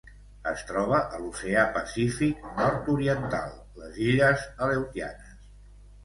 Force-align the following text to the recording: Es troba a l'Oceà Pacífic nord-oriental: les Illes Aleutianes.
Es 0.51 0.61
troba 0.67 0.99
a 1.15 1.17
l'Oceà 1.25 1.65
Pacífic 1.75 2.47
nord-oriental: 2.59 3.51
les 3.81 3.99
Illes 4.07 4.47
Aleutianes. 4.69 5.37